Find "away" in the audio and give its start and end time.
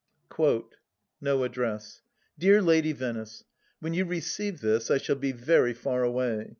6.01-6.49